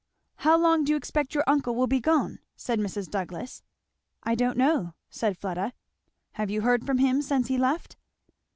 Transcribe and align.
"How 0.37 0.57
long 0.57 0.83
do 0.83 0.91
you 0.93 0.97
expect 0.97 1.35
your 1.35 1.43
uncle 1.45 1.75
will 1.75 1.85
be 1.85 1.99
gone?" 1.99 2.39
said 2.55 2.79
Mrs. 2.79 3.07
Douglass. 3.07 3.61
"I 4.23 4.33
do 4.33 4.45
not 4.45 4.57
know," 4.57 4.95
said 5.11 5.37
Fleda. 5.37 5.73
"Have 6.31 6.49
you 6.49 6.61
heard 6.61 6.83
from 6.87 6.97
him 6.97 7.21
since 7.21 7.49
he 7.49 7.57
left?" 7.59 7.97